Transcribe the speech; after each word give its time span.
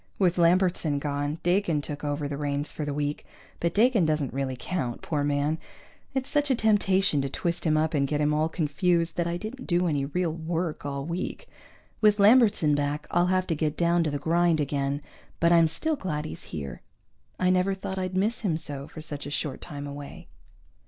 With 0.17 0.39
Lambertson 0.39 0.97
gone, 0.97 1.37
Dakin 1.43 1.79
took 1.79 2.03
over 2.03 2.27
the 2.27 2.35
reins 2.35 2.71
for 2.71 2.85
the 2.85 2.91
week, 2.93 3.23
but 3.59 3.75
Dakin 3.75 4.03
doesn't 4.03 4.33
really 4.33 4.55
count, 4.57 5.03
poor 5.03 5.23
man. 5.23 5.59
It's 6.15 6.27
such 6.27 6.49
a 6.49 6.55
temptation 6.55 7.21
to 7.21 7.29
twist 7.29 7.65
him 7.67 7.77
up 7.77 7.93
and 7.93 8.07
get 8.07 8.19
him 8.19 8.33
all 8.33 8.49
confused 8.49 9.15
that 9.17 9.27
I 9.27 9.37
didn't 9.37 9.67
do 9.67 9.85
any 9.85 10.05
real 10.05 10.31
work 10.33 10.87
all 10.87 11.05
week. 11.05 11.47
With 12.01 12.19
Lambertson 12.19 12.73
back 12.73 13.05
I'll 13.11 13.27
have 13.27 13.45
to 13.45 13.55
get 13.55 13.77
down 13.77 14.03
to 14.03 14.09
the 14.09 14.17
grind 14.17 14.59
again, 14.59 15.03
but 15.39 15.51
I'm 15.51 15.67
still 15.67 15.95
glad 15.95 16.25
he's 16.25 16.45
here. 16.45 16.81
I 17.39 17.51
never 17.51 17.75
thought 17.75 17.99
I'd 17.99 18.17
miss 18.17 18.39
him 18.39 18.57
so, 18.57 18.87
for 18.87 19.01
such 19.01 19.27
a 19.27 19.29
short 19.29 19.61
time 19.61 19.85
away. 19.85 20.29